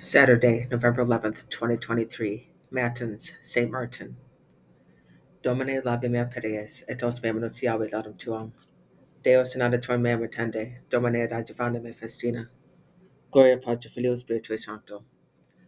[0.00, 2.50] Saturday, November 11th, 2023.
[2.70, 3.68] Matins, St.
[3.68, 4.16] Martin.
[5.42, 8.52] Domine labe mea pereis, et os mem annunciavit autem tuam.
[9.24, 12.46] Deus in aditur mem retende, Domine ad adjuvanda me festina.
[13.32, 15.02] Gloria Patri Filio Spiritui Sancto.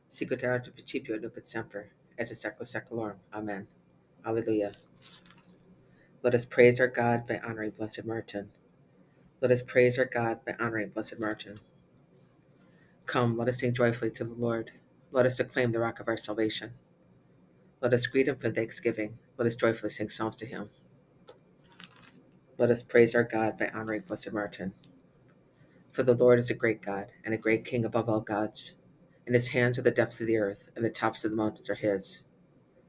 [0.09, 3.17] Sicut erat in principio nunc et semper, et in saecula saeculorum.
[3.35, 3.67] Amen.
[4.25, 4.71] Alleluia.
[6.23, 8.51] Let us praise our God by honoring Blessed Martin.
[9.41, 11.57] Let us praise our God by honoring Blessed Martin.
[13.11, 14.71] Come, let us sing joyfully to the Lord.
[15.11, 16.75] Let us acclaim the rock of our salvation.
[17.81, 19.19] Let us greet him with thanksgiving.
[19.37, 20.71] Let us joyfully sing psalms to him.
[22.57, 24.75] Let us praise our God by honoring Blessed Martin.
[25.91, 28.77] For the Lord is a great God and a great King above all gods.
[29.27, 31.69] In his hands are the depths of the earth, and the tops of the mountains
[31.69, 32.23] are his.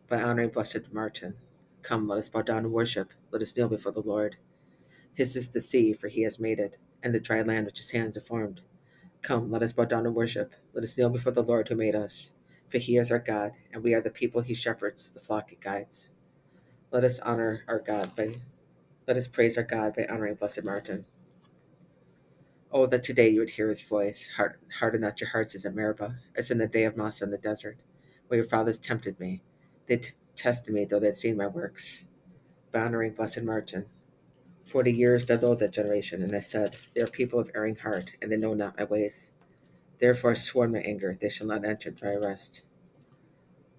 [0.07, 1.33] By honoring Blessed Martin,
[1.81, 3.11] come, let us bow down and worship.
[3.31, 4.35] Let us kneel before the Lord.
[5.15, 7.89] His is the sea, for he has made it, and the dry land which his
[7.89, 8.61] hands have formed.
[9.21, 10.53] Come, let us bow down and worship.
[10.73, 12.33] Let us kneel before the Lord who made us.
[12.69, 15.57] For he is our God, and we are the people he shepherds, the flock he
[15.57, 16.09] guides.
[16.91, 18.35] Let us honor our God by
[19.07, 21.05] let us praise our God by honoring Blessed Martin.
[22.71, 24.29] Oh, that today you would hear his voice.
[24.79, 27.37] Harden not your hearts as at Meribah, as in the day of Massah in the
[27.37, 27.77] desert,
[28.27, 29.43] where your fathers tempted me.
[29.87, 32.05] They t- tested me, though they had seen my works.
[32.71, 33.87] By honoring Blessed Martin.
[34.65, 38.13] Forty years did loathe that generation, and I said, They are people of erring heart,
[38.21, 39.33] and they know not my ways.
[39.99, 42.61] Therefore I swore in my anger, they shall not enter my rest.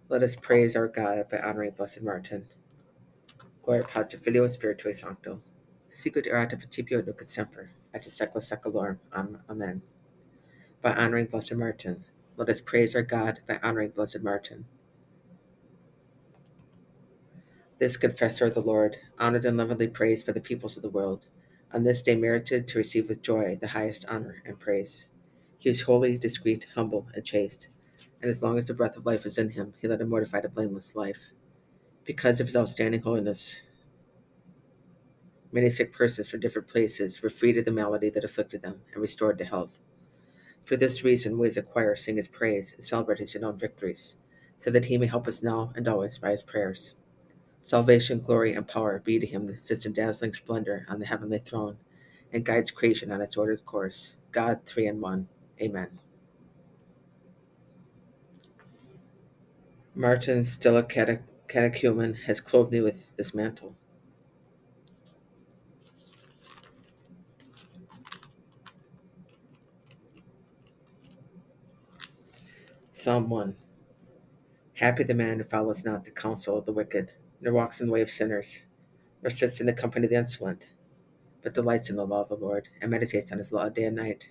[0.08, 2.46] Let us praise our God by honoring Blessed Martin.
[3.62, 5.40] Gloria Patri Filio Spiritui Sancto.
[5.90, 8.98] Sicut erat in principio nunc et semper, et in saecula saeculorum.
[9.50, 9.82] Amen.
[10.82, 12.04] By honoring Blessed Martin.
[12.36, 14.66] Let us praise our God by honoring Blessed Martin.
[17.82, 21.26] This confessor of the Lord, honored and lovingly praised by the peoples of the world,
[21.72, 25.08] on this day merited to receive with joy the highest honor and praise.
[25.58, 27.66] He was holy, discreet, humble, and chaste,
[28.20, 30.44] and as long as the breath of life was in him, he led a mortified
[30.44, 31.32] and blameless life.
[32.04, 33.62] Because of his outstanding holiness,
[35.50, 39.02] many sick persons from different places were freed of the malady that afflicted them and
[39.02, 39.80] restored to health.
[40.62, 44.14] For this reason, we as a choir sing his praise and celebrate his renowned victories,
[44.56, 46.94] so that he may help us now and always by his prayers.
[47.62, 51.38] Salvation, glory, and power be to him that sits in dazzling splendor on the heavenly
[51.38, 51.76] throne
[52.32, 54.16] and guides creation on its ordered course.
[54.32, 55.28] God, three in one.
[55.60, 55.98] Amen.
[59.94, 63.76] Martin Stella Cate- Catechumen has clothed me with this mantle.
[72.90, 73.54] Psalm 1
[74.74, 77.10] Happy the man who follows not the counsel of the wicked,
[77.42, 78.62] nor walks in the way of sinners,
[79.20, 80.68] nor sits in the company of the insolent,
[81.42, 83.96] but delights in the law of the Lord, and meditates on his law day and
[83.96, 84.30] night.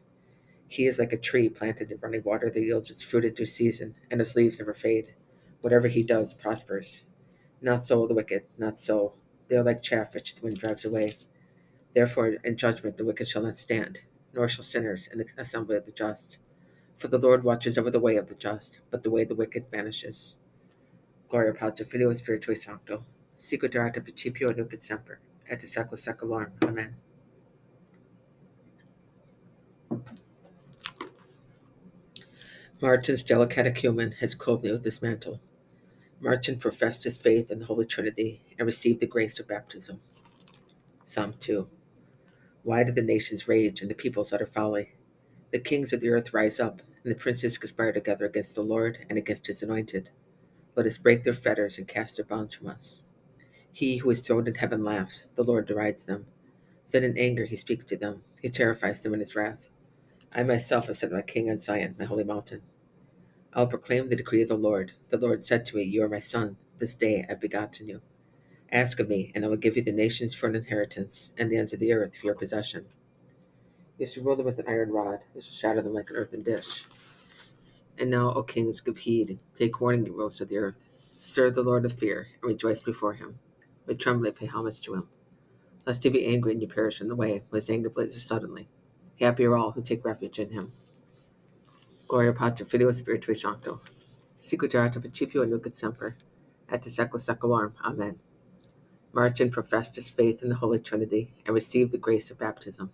[0.67, 3.45] He is like a tree planted in running water that yields its fruit in due
[3.45, 5.13] season, and its leaves never fade.
[5.59, 7.03] Whatever he does prospers.
[7.61, 9.13] Not so the wicked, not so.
[9.50, 11.17] They are like chaff which the wind drives away.
[11.94, 14.00] Therefore, in judgment the wicked shall not stand,
[14.33, 16.38] nor shall sinners in the assembly of the just.
[16.95, 19.35] For the Lord watches over the way of the just, but the way of the
[19.35, 20.38] wicked vanishes.
[21.31, 23.06] Gloria Patri Filio Spiritui Sancto.
[23.38, 26.52] Sicut erat in principio nunc et semper, et in saecula saeculorum.
[26.62, 26.97] Amen.
[32.81, 35.40] Martin Stella Catechumen has clothed me with this mantle.
[36.19, 40.02] Martin professed his faith in the Holy Trinity and received the grace of baptism.
[41.06, 41.66] Psalm 2.
[42.63, 44.96] Why do the nations rage and the peoples utter folly?
[45.52, 49.06] The kings of the earth rise up, and the princes conspire together against the Lord
[49.09, 50.09] and against his anointed.
[50.75, 53.03] Let us break their fetters and cast their bonds from us.
[53.71, 56.27] He who is throned in heaven laughs, the Lord derides them.
[56.91, 59.69] Then in anger he speaks to them, he terrifies them in his wrath.
[60.33, 62.61] I myself have set my king on Zion, my holy mountain.
[63.53, 64.93] I will proclaim the decree of the Lord.
[65.09, 66.57] The Lord said to me, You are my son.
[66.77, 68.01] This day I have begotten you.
[68.71, 71.57] Ask of me, and I will give you the nations for an inheritance, and the
[71.57, 72.85] ends of the earth for your possession.
[73.97, 76.43] You shall rule them with an iron rod, you shall shatter them like an earthen
[76.43, 76.85] dish.
[78.01, 80.81] And now, O kings, give heed, take warning, you rulers of the earth.
[81.19, 83.38] Serve the Lord with fear, and rejoice before him.
[83.86, 85.07] With trembling pay homage to him.
[85.86, 88.68] Lest he be angry and you perish in the way, when his anger blazes suddenly.
[89.19, 90.71] Happy are all who take refuge in him.
[92.07, 93.80] Gloria Patri Filio Spiritui Sancto.
[95.00, 96.18] Principio nunc et semper,
[96.69, 97.74] et in saecula saeculorum.
[97.86, 98.18] Amen.
[99.13, 102.89] Martin professed his faith in the Holy Trinity and received the grace of baptism.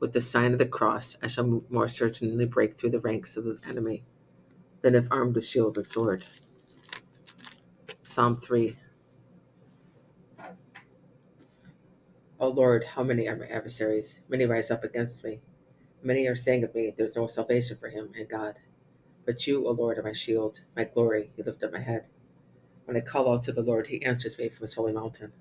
[0.00, 3.44] With the sign of the cross, I shall more certainly break through the ranks of
[3.44, 4.02] the enemy
[4.80, 6.26] than if armed with shield and sword.
[8.02, 8.76] Psalm 3
[12.40, 14.18] O Lord, how many are my adversaries?
[14.26, 15.40] Many rise up against me.
[16.02, 18.60] Many are saying of me, There is no salvation for him in God.
[19.26, 22.08] But you, O Lord, are my shield, my glory, you lift up my head.
[22.86, 25.32] When I call out to the Lord, he answers me from his holy mountain.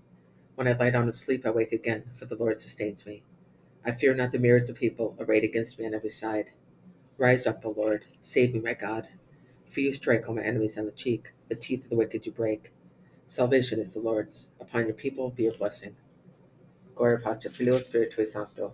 [0.56, 3.24] When I lie down to sleep, I wake again, for the Lord sustains me.
[3.86, 6.52] I fear not the myriads of people arrayed against me on every side.
[7.18, 9.08] Rise up, O Lord, save me, my God.
[9.70, 12.32] For you strike all my enemies on the cheek, the teeth of the wicked you
[12.32, 12.72] break.
[13.28, 14.48] Salvation is the Lord's.
[14.60, 15.96] Upon your people be a blessing.
[16.96, 18.74] Gloria Patri, Filio Spiritui Sancto.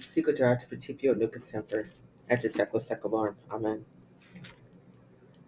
[0.00, 1.90] Sicut erat principio nunc et semper,
[2.28, 3.34] et secula seculorum.
[3.50, 3.84] Amen.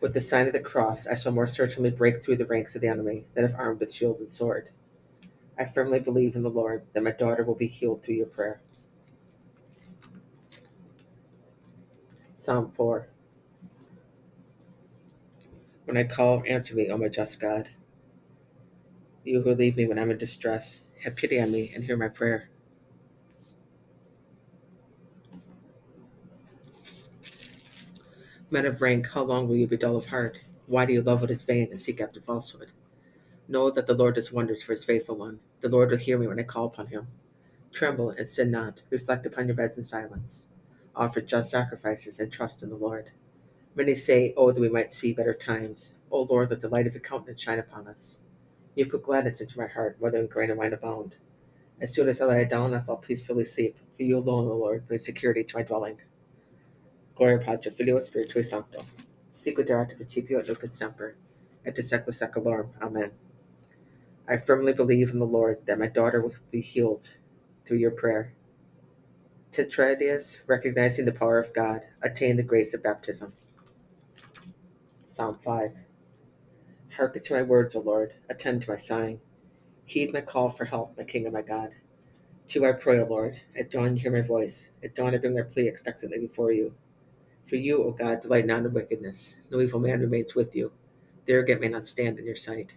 [0.01, 2.83] With the sign of the cross, I shall more certainly break through the ranks of
[2.83, 4.69] the enemy than if armed with shield and sword.
[5.59, 8.61] I firmly believe in the Lord that my daughter will be healed through your prayer.
[12.45, 13.09] Psalm 4
[15.87, 17.71] When I call, answer me, O my just God.
[19.25, 22.09] You who leave me when I'm in distress, have pity on me and hear my
[22.09, 22.51] prayer.
[28.51, 30.39] Men of rank, how long will you be dull of heart?
[30.67, 32.73] Why do you love what is vain and seek after falsehood?
[33.49, 35.41] Know that the Lord does wonders for his faithful one.
[35.63, 37.07] The Lord will hear me when I call upon him.
[37.73, 38.83] Tremble and sin not.
[38.91, 40.49] Reflect upon your beds in silence.
[40.97, 43.11] Offer just sacrifices and trust in the Lord.
[43.75, 45.95] Many say, Oh, that we might see better times.
[46.11, 48.21] O Lord, let the light of your countenance shine upon us.
[48.75, 51.17] You put gladness into my heart, more than grain of wine abound.
[51.81, 53.77] As soon as I lay down, I fall peacefully asleep.
[53.97, 56.01] For you alone, O Lord, bring security to my dwelling.
[57.15, 58.85] Gloria Patri, Filio Spiritui Sancto.
[59.33, 61.17] Sicut erat principio et nunc et semper,
[61.65, 62.69] et in secula seculorum.
[62.81, 63.11] Amen.
[64.29, 67.11] I firmly believe in the Lord that my daughter will be healed
[67.65, 68.33] through your prayer.
[69.55, 73.33] Tetradius, recognizing the power of God, attained the grace of baptism.
[75.05, 75.79] Psalm 5.
[76.97, 79.21] Hearken to my words, O Lord, attend to my sighing.
[79.85, 81.71] Heed my call for help, my King and my God.
[82.49, 83.41] To I pray, O Lord.
[83.57, 84.73] At dawn hear my voice.
[84.83, 86.75] At dawn I bring my plea expectantly before you.
[87.47, 89.37] For you, O God, delight not in wickedness.
[89.53, 90.73] No evil man remains with you.
[91.27, 92.75] The arrogant may not stand in your sight.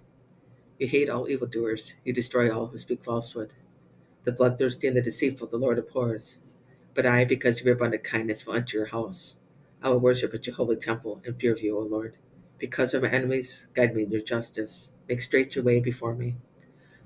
[0.78, 1.96] You hate all evildoers.
[2.04, 3.54] You destroy all who speak falsehood.
[4.26, 6.38] The bloodthirsty and the deceitful the Lord abhors.
[6.98, 9.38] But I, because of your abundant kindness, will enter your house.
[9.84, 12.18] I will worship at your holy temple in fear of you, O Lord.
[12.58, 14.94] Because of my enemies, guide me in your justice.
[15.08, 16.38] Make straight your way before me.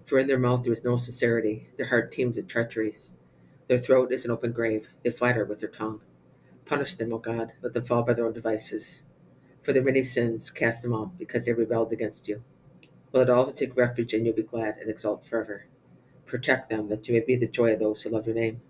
[0.06, 1.68] For in their mouth there is no sincerity.
[1.76, 3.16] Their heart teems with treacheries.
[3.68, 4.88] Their throat is an open grave.
[5.04, 6.00] They flatter with their tongue.
[6.64, 7.52] Punish them, O God.
[7.62, 9.04] Let them fall by their own devices.
[9.62, 12.46] For their many sins, cast them out, because they rebelled against you.
[13.12, 15.66] Let all who take refuge in you be glad and exult forever.
[16.26, 18.62] Protect them, that you may be the joy of those who love your name.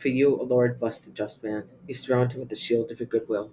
[0.00, 1.64] For you, O Lord, bless the just man.
[1.86, 3.50] You surround him with the shield of your goodwill.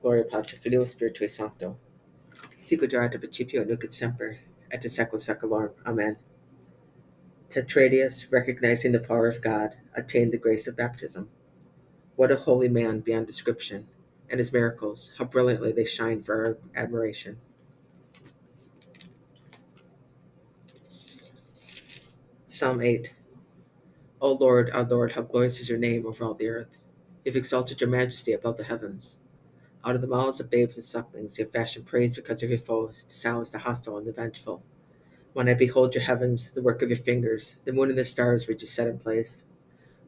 [0.00, 1.76] Gloria Patri, Filio Spiritui Sancto.
[2.56, 4.38] Sicut erat principio nunc et semper,
[4.72, 5.74] et secula seculorum.
[5.86, 6.16] Amen.
[7.50, 11.28] Tetradius, recognizing the power of God, attained the grace of baptism.
[12.16, 13.86] What a holy man beyond description,
[14.28, 17.38] and his miracles, how brilliantly they shine for our admiration.
[22.48, 23.12] Psalm 8
[24.22, 26.78] O Lord, our Lord, how glorious is your name over all the earth.
[27.24, 29.18] You have exalted your majesty above the heavens.
[29.84, 32.60] Out of the mouths of babes and sucklings you have fashioned praise because of your
[32.60, 34.62] foes, to silence the hostile and the vengeful.
[35.32, 38.46] When I behold your heavens, the work of your fingers, the moon and the stars
[38.46, 39.42] which you set in place,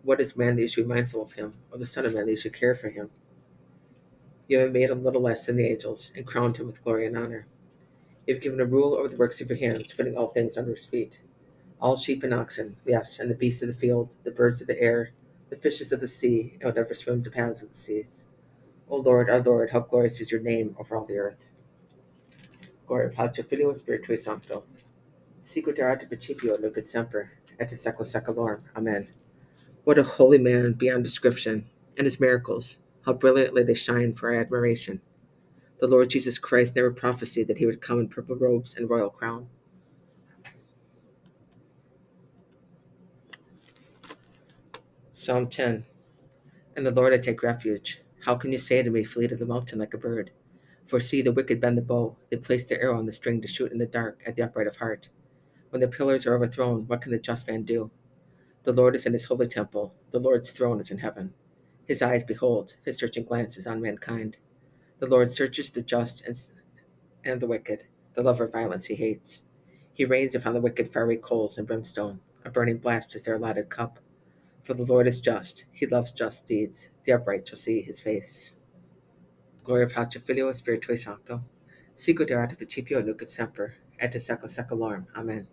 [0.04, 2.26] what is man that you should be mindful of him, or the Son of Man
[2.26, 3.10] that you should care for him?
[4.46, 7.18] You have made him little less than the angels, and crowned him with glory and
[7.18, 7.48] honor.
[8.28, 10.70] You have given a rule over the works of your hands, putting all things under
[10.70, 11.18] his feet.
[11.80, 14.80] All sheep and oxen, yes, and the beasts of the field, the birds of the
[14.80, 15.10] air,
[15.50, 18.24] the fishes of the sea, and whatever swims the paths of the seas.
[18.88, 21.44] O Lord, our Lord, how glorious is your name over all the earth.
[22.86, 24.64] Gloria Patri Filio Spiritui Sancto.
[25.42, 28.60] Sicut erat principio nunc et semper, et secula seculorum.
[28.76, 29.08] Amen.
[29.84, 31.66] What a holy man beyond description,
[31.96, 35.00] and his miracles, how brilliantly they shine for our admiration.
[35.78, 39.10] The Lord Jesus Christ never prophesied that he would come in purple robes and royal
[39.10, 39.48] crown.
[45.24, 45.86] Psalm 10
[46.76, 48.02] In the Lord I take refuge.
[48.26, 50.32] How can you say to me, Flee to the mountain like a bird?
[50.84, 52.18] For see, the wicked bend the bow.
[52.28, 54.66] They place their arrow on the string to shoot in the dark at the upright
[54.66, 55.08] of heart.
[55.70, 57.90] When the pillars are overthrown, what can the just man do?
[58.64, 59.94] The Lord is in his holy temple.
[60.10, 61.32] The Lord's throne is in heaven.
[61.86, 64.36] His eyes behold, his searching glance is on mankind.
[64.98, 66.36] The Lord searches the just and,
[67.24, 67.84] and the wicked.
[68.12, 69.44] The lover of violence he hates.
[69.94, 72.20] He rains upon the wicked fiery coals and brimstone.
[72.44, 74.00] A burning blast is their allotted cup.
[74.64, 76.88] For the Lord is just, he loves just deeds.
[77.04, 78.56] The upright shall see his face.
[79.62, 81.42] Gloria Patri Filio Spiritui Sancto.
[81.94, 85.06] Sicut erat principio nunc et semper, et in secula seculorum.
[85.14, 85.46] Amen.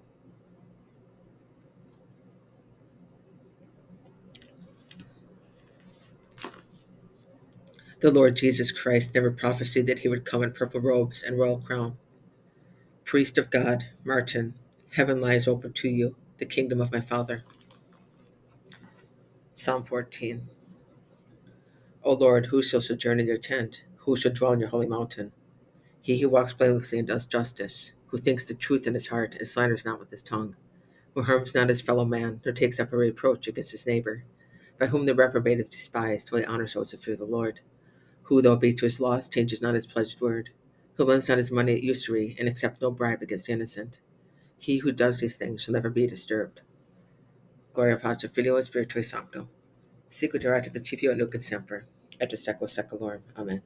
[7.99, 11.59] The Lord Jesus Christ never prophesied that he would come in purple robes and royal
[11.59, 11.97] crown.
[13.05, 14.55] Priest of God, Martin,
[14.93, 17.43] heaven lies open to you, the kingdom of my Father.
[19.61, 20.49] Psalm 14.
[22.03, 23.83] O Lord, who shall sojourn in your tent?
[23.97, 25.33] Who shall dwell in your holy mountain?
[26.01, 29.47] He who walks blamelessly and does justice, who thinks the truth in his heart and
[29.47, 30.55] slanders not with his tongue,
[31.13, 34.23] who harms not his fellow man, nor takes up a reproach against his neighbor,
[34.79, 37.59] by whom the reprobate is despised, while he honors those who fear the Lord,
[38.23, 40.49] who, though be to his loss, changes not his pledged word,
[40.95, 44.01] who lends not his money at usury, and accepts no bribe against the innocent.
[44.57, 46.61] He who does these things shall never be disturbed.
[47.73, 49.47] Gloria Patri Filio Spiritui Sancto.
[50.09, 51.85] Sicut principio et nunc et semper,
[52.19, 53.21] et in secula seculorum.
[53.37, 53.61] Amen.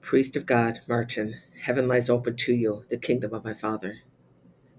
[0.00, 1.34] Priest of God, Martin,
[1.64, 3.98] heaven lies open to you, the kingdom of my Father.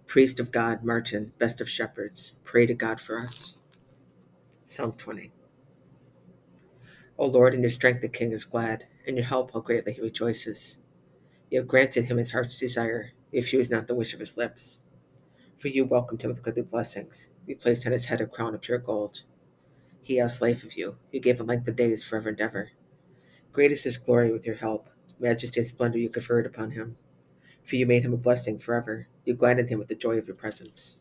[0.07, 3.57] Priest of God, Martin, best of shepherds, pray to God for us.
[4.65, 5.31] Psalm 20.
[7.19, 10.01] O Lord, in your strength the king is glad, in your help how greatly he
[10.01, 10.77] rejoices.
[11.51, 14.79] You have granted him his heart's desire, you refuse not the wish of his lips.
[15.59, 18.61] For you welcomed him with goodly blessings, you placed on his head a crown of
[18.61, 19.23] pure gold.
[20.03, 22.71] He asked life of you, you gave him length of days forever and ever.
[23.53, 24.87] Great is his glory with your help,
[25.19, 26.95] majesty and splendor you conferred upon him.
[27.63, 30.35] For you made him a blessing forever, you gladdened him with the joy of your
[30.35, 30.99] presence.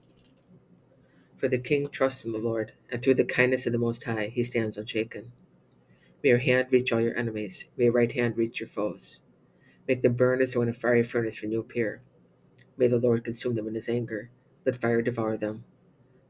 [1.37, 4.29] For the king trusts in the Lord, and through the kindness of the Most High
[4.29, 5.33] he stands unshaken.
[6.23, 9.21] May your hand reach all your enemies, may your right hand reach your foes.
[9.87, 12.01] Make them burn as though in a fiery furnace when you appear.
[12.79, 14.31] May the Lord consume them in his anger,
[14.67, 15.65] let fire devour them.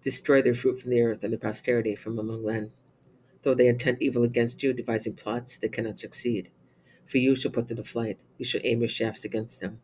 [0.02, 2.70] Destroy their fruit from the earth and their posterity from among men.
[3.42, 6.50] Though they intend evil against you, devising plots, they cannot succeed.
[7.06, 9.80] For you shall put them to flight, you shall aim your shafts against them.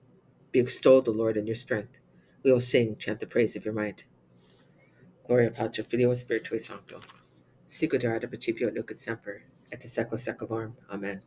[0.52, 1.96] Be extolled, O Lord, in your strength.
[2.42, 4.04] We will sing, chant the praise of your might.
[5.26, 7.00] Gloria Patri Filio Spiritui Sancto.
[7.68, 10.74] Sicut erat principio et semper, et in secula seculorum.
[10.90, 11.22] Amen.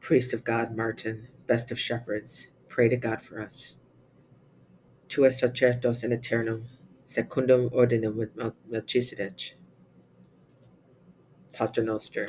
[0.00, 3.79] Priest of God, Martin, best of shepherds, pray to God for us.
[5.10, 6.68] Tu es sacerdos in eternum,
[7.04, 8.30] secundum ordinem with
[8.68, 9.56] Melchizedek.
[11.52, 12.28] Pater Noster.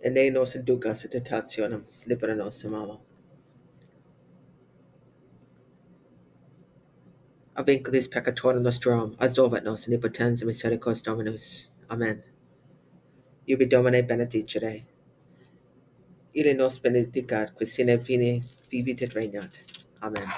[0.00, 3.00] E ne nos inducas in tentationem, libera nos a malo.
[7.56, 11.66] A vinculis peccatorum nostrorum, absolvet nos in impotens misericors Dominus.
[11.90, 12.22] Amen.
[13.48, 14.84] Iubi Domine benedicere.
[16.34, 19.50] Ile nos benedicat, qui sine fine vivit et regnat.
[20.02, 20.28] Amen.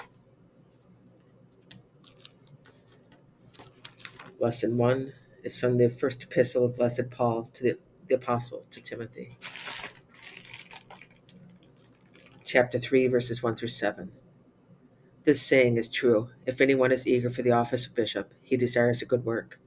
[4.38, 5.12] Lesson 1
[5.42, 9.32] is from the first epistle of Blessed Paul to the, the Apostle to Timothy.
[12.44, 14.12] Chapter 3, verses 1 through 7.
[15.24, 16.30] This saying is true.
[16.46, 19.58] If anyone is eager for the office of bishop, he desires a good work.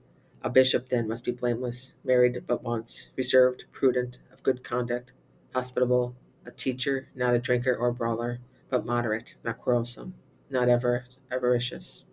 [0.45, 5.13] A bishop then must be blameless, married but once, reserved, prudent, of good conduct,
[5.55, 10.15] hospitable, a teacher, not a drinker or brawler, but moderate, not quarrelsome,
[10.49, 12.05] not ever avaricious.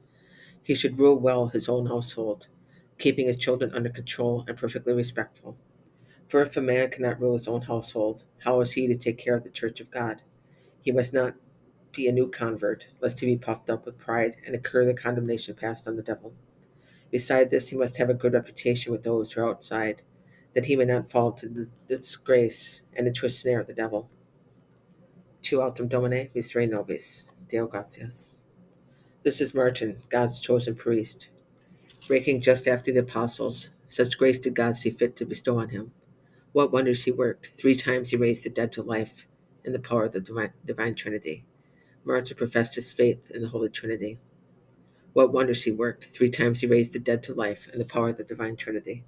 [0.62, 2.46] He should rule well his own household,
[2.98, 5.58] keeping his children under control and perfectly respectful.
[6.28, 9.34] For if a man cannot rule his own household, how is he to take care
[9.34, 10.22] of the church of God?
[10.80, 11.34] He must not
[11.90, 15.56] be a new convert, lest he be puffed up with pride and incur the condemnation
[15.56, 16.32] passed on the devil.
[17.10, 20.02] Beside this, he must have a good reputation with those who are outside,
[20.54, 24.10] that he may not fall into the disgrace and into a snare of the devil.
[25.42, 28.36] Tu altum Domine, misere nobis, Deo gratias.
[29.22, 31.28] This is Martin, God's chosen priest.
[32.06, 35.92] Breaking just after the apostles, such grace did God see fit to bestow on him.
[36.52, 37.52] What wonders he worked!
[37.58, 39.26] Three times he raised the dead to life
[39.64, 41.44] in the power of the divine, divine Trinity.
[42.04, 44.18] Martin professed his faith in the Holy Trinity.
[45.12, 46.08] What wonders he worked!
[46.12, 49.04] Three times he raised the dead to life in the power of the divine Trinity.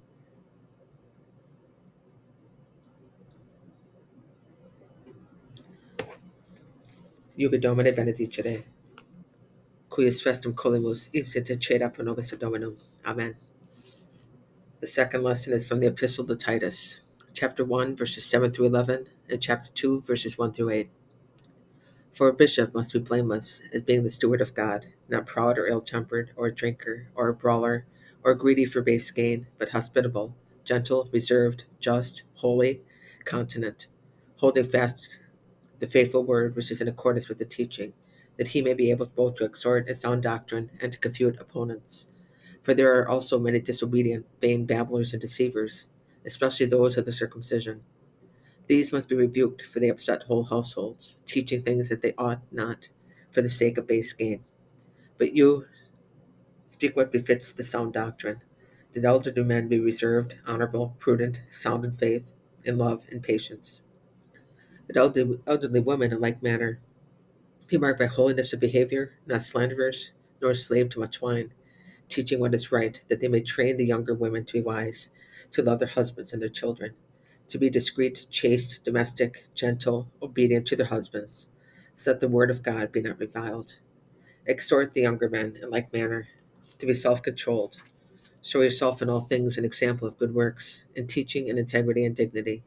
[7.39, 8.63] Iubi Domine benedicere,
[9.89, 12.77] cuius festum colimus ipsit ceda pro nobis Dominum.
[13.05, 13.35] Amen.
[14.81, 16.99] The second lesson is from the Epistle to Titus,
[17.33, 20.89] chapter 1, verses 7 through 11, and chapter 2, verses 1 through 8.
[22.13, 25.65] For a bishop must be blameless, as being the steward of God, not proud or
[25.65, 27.87] ill tempered, or a drinker, or a brawler,
[28.23, 32.83] or greedy for base gain, but hospitable, gentle, reserved, just, holy,
[33.25, 33.87] continent,
[34.35, 35.23] holding fast
[35.79, 37.93] the faithful word which is in accordance with the teaching,
[38.37, 42.09] that he may be able both to exhort in sound doctrine and to confute opponents.
[42.61, 45.87] For there are also many disobedient, vain babblers and deceivers,
[46.23, 47.81] especially those of the circumcision.
[48.67, 52.89] These must be rebuked, for they upset whole households, teaching things that they ought not,
[53.31, 54.43] for the sake of base gain.
[55.17, 55.65] But you
[56.69, 58.41] speak what befits the sound doctrine.
[58.93, 62.31] That elderly men be reserved, honorable, prudent, sound in faith,
[62.63, 63.81] in love, and patience.
[64.87, 66.79] That elderly, elderly women, in like manner,
[67.67, 71.53] be marked by holiness of behavior, not slanderers, nor slave to much wine,
[72.07, 75.09] teaching what is right, that they may train the younger women to be wise,
[75.51, 76.93] to love their husbands and their children,
[77.53, 81.49] to be discreet, chaste, domestic, gentle, obedient to their husbands,
[81.93, 83.75] so that the word of God be not reviled.
[84.47, 86.27] Exhort the younger men in like manner
[86.79, 87.77] to be self controlled.
[88.41, 92.15] Show yourself in all things an example of good works, in teaching and integrity and
[92.15, 92.63] dignity.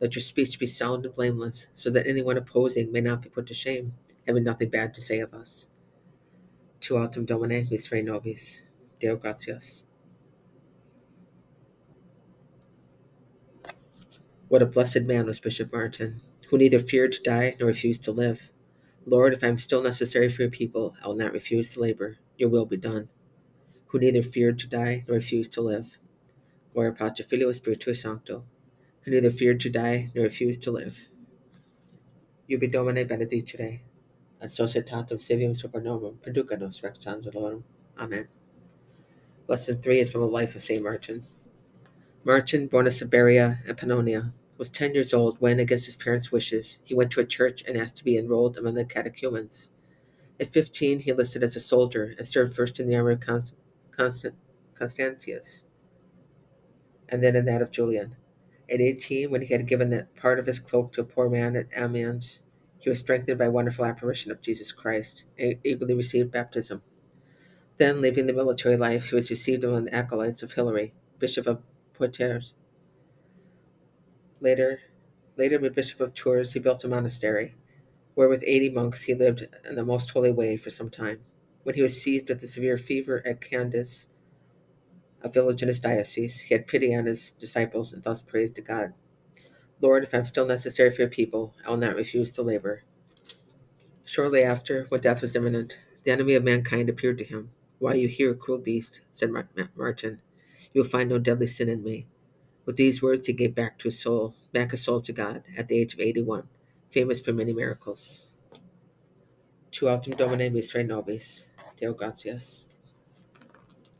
[0.00, 3.48] Let your speech be sound and blameless, so that anyone opposing may not be put
[3.48, 5.68] to shame, having nothing bad to say of us.
[6.80, 8.62] Tu autem Domine, misere nobis.
[9.00, 9.87] Deo gratias.
[14.48, 18.12] What a blessed man was Bishop Martin, who neither feared to die nor refused to
[18.12, 18.48] live.
[19.04, 22.16] Lord, if I am still necessary for your people, I will not refuse to labor.
[22.38, 23.10] Your will be done.
[23.88, 25.98] Who neither feared to die nor refused to live.
[26.72, 28.44] Gloria Patri Filio Spiritui Sancto.
[29.02, 31.08] Who neither feared to die nor refused to live.
[32.46, 33.80] Ubi Domine benedicere.
[34.40, 37.64] Et societatem civium supernovum perduca nos angelorum.
[37.98, 38.28] Amen.
[39.46, 40.82] Lesson 3 is from the life of St.
[40.82, 41.26] Martin.
[42.24, 46.80] Martin, born in Sabaria and Pannonia, was 10 years old when, against his parents' wishes,
[46.84, 49.70] he went to a church and asked to be enrolled among the catechumens.
[50.40, 53.56] At 15, he enlisted as a soldier and served first in the army of Const-
[53.90, 54.36] Constant-
[54.74, 55.64] Constantius
[57.08, 58.16] and then in that of Julian.
[58.70, 61.56] At 18, when he had given that part of his cloak to a poor man
[61.56, 62.42] at Amiens,
[62.78, 66.82] he was strengthened by a wonderful apparition of Jesus Christ and eagerly received baptism.
[67.78, 71.62] Then, leaving the military life, he was received among the acolytes of Hilary, Bishop of
[71.94, 72.54] Poitiers.
[74.40, 74.80] Later,
[75.36, 77.56] later, with Bishop of Tours, he built a monastery,
[78.14, 81.20] where with eighty monks he lived in the most holy way for some time.
[81.64, 84.08] When he was seized with a severe fever at Candes,
[85.22, 88.62] a village in his diocese, he had pity on his disciples and thus praised to
[88.62, 88.94] God.
[89.80, 92.82] Lord, if I am still necessary for your people, I will not refuse to labor.
[94.04, 97.50] Shortly after, when death was imminent, the enemy of mankind appeared to him.
[97.78, 99.00] Why are you here, cruel beast?
[99.10, 100.20] said Martin.
[100.72, 102.06] You will find no deadly sin in me.
[102.68, 105.68] With these words, he gave back to his soul, back his soul to God, at
[105.68, 106.46] the age of 81,
[106.90, 108.28] famous for many miracles.
[109.70, 111.46] Tu autem Domine misere nobis,
[111.78, 112.66] Deo gratias.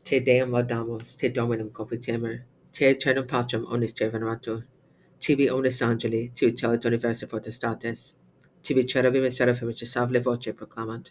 [0.03, 4.65] Te Deum laudamus, Te Dominum confitemur, Te aeternum pacem omnis te veneratur,
[5.19, 8.13] tibi omnis angeli, tibi celit universa potestates,
[8.61, 11.09] tibi cherubim et seraphim et savle voce proclamant,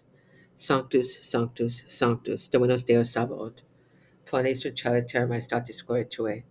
[0.55, 3.63] Sanctus, Sanctus, Sanctus, Dominus Deus Sabaoth,
[4.25, 6.45] planis in celi termae statis gloria Tuae,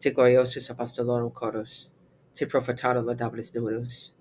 [0.00, 1.90] te gloriosus apostolorum chorus,
[2.34, 4.12] te profetarum laudabilis numerus,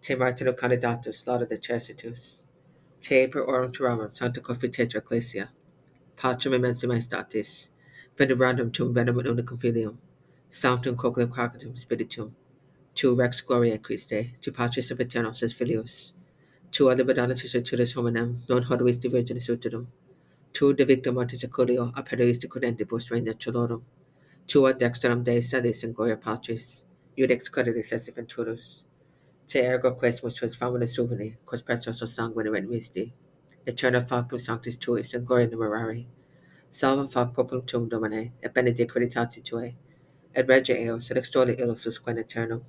[0.00, 2.38] te martyrum candidatus lauda decesitus,
[3.00, 5.48] te per orum turamum sancta confitetur ecclesia,
[6.16, 7.68] pacem immensum statis,
[8.16, 9.98] venerandum tum venerum unicum filium,
[10.48, 12.32] sanctum coculum carcatum spiritum,
[12.94, 16.14] tu rex gloriae Christe, tu patris et paternos es filius,
[16.72, 19.86] tu ad liberatus tutus hominem, non de virginis uterum,
[20.54, 23.82] tu de victum mortis seculio aperis de credentibus regna celorum,
[24.48, 26.84] tu ad dexteram Dei sedis in gloria patris,
[27.18, 28.84] iud ex creditis esse venturus,
[29.46, 33.12] te ergo quesumus tuas familis suveni, quos presos sanguine misti,
[33.66, 36.06] eterna factum sanctis tuis in gloria numerari,
[36.70, 39.74] salvum fac populum tuum domine, et benedict creditati tuae,
[40.34, 42.64] et regia eos, et extoli illos usque in aeternum,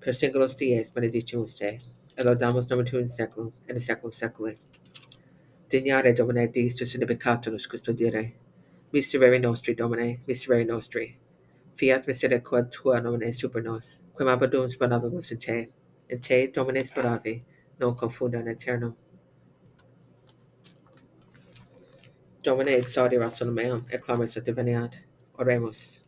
[0.00, 1.78] per singulos dies benedicimus te,
[2.18, 4.58] et laudamus nomen tuum in seculum, et in seculum seculi.
[5.70, 8.34] Dignare Domine Deus tu significatus custodire,
[8.94, 11.18] miserere nostri Domine, miserere nostri,
[11.74, 15.68] fiat misericordia tua nomine super nos, quem abadum speravimus in te,
[16.08, 17.42] in te Domine speravi,
[17.80, 18.94] non confunda in aeternum.
[22.44, 24.98] Domine exaudi rationum meum, et clamus et diviniat.
[25.36, 25.98] Oremus.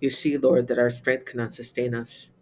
[0.00, 2.32] You see, Lord, that our strength cannot sustain us.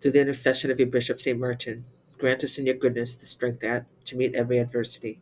[0.00, 1.36] Through the intercession of your Bishop St.
[1.36, 1.84] Martin,
[2.18, 5.20] grant us in your goodness the strength that, to meet every adversity.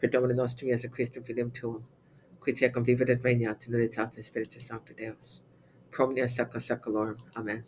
[0.00, 1.84] Per Domine nostrum Iesu Christum filium tuum,
[2.44, 5.42] qui tecum vivat et unitate Spiritus Sancto Deus,
[5.90, 7.16] promnia secula seculorum.
[7.36, 7.64] Amen.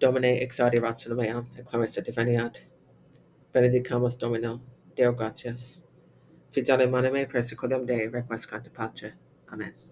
[0.00, 2.62] Domine exaudi rationum meam, et clamus et diviniat.
[3.52, 4.60] Benedicamus Domino,
[4.96, 5.82] Deo gratias.
[6.52, 9.12] Fidele manime persecudem Dei requiescant pace.
[9.52, 9.89] Amen.